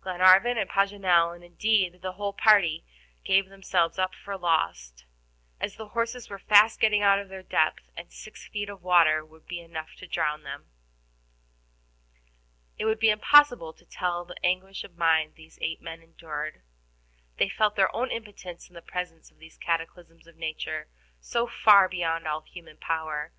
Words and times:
Glenarvan 0.00 0.58
and 0.58 0.68
Paganel, 0.68 1.32
and, 1.32 1.44
indeed, 1.44 2.02
the 2.02 2.14
whole 2.14 2.32
party, 2.32 2.84
gave 3.24 3.48
themselves 3.48 4.00
up 4.00 4.16
for 4.16 4.36
lost, 4.36 5.04
as 5.60 5.76
the 5.76 5.90
horses 5.90 6.28
were 6.28 6.40
fast 6.40 6.80
getting 6.80 7.02
out 7.02 7.20
of 7.20 7.28
their 7.28 7.44
depth, 7.44 7.88
and 7.96 8.10
six 8.10 8.48
feet 8.48 8.68
of 8.68 8.82
water 8.82 9.24
would 9.24 9.46
be 9.46 9.60
enough 9.60 9.94
to 9.98 10.08
drown 10.08 10.42
them. 10.42 10.72
It 12.78 12.84
would 12.86 12.98
be 12.98 13.10
impossible 13.10 13.72
to 13.74 13.84
tell 13.86 14.24
the 14.24 14.44
anguish 14.44 14.82
of 14.82 14.98
mind 14.98 15.34
these 15.36 15.56
eight 15.62 15.80
men 15.80 16.02
endured; 16.02 16.62
they 17.36 17.48
felt 17.48 17.76
their 17.76 17.94
own 17.94 18.10
impotence 18.10 18.68
in 18.68 18.74
the 18.74 18.82
presence 18.82 19.30
of 19.30 19.38
these 19.38 19.56
cataclysms 19.56 20.26
of 20.26 20.34
nature 20.34 20.88
so 21.20 21.46
far 21.46 21.88
beyond 21.88 22.26
all 22.26 22.40
human 22.40 22.76
power. 22.76 23.30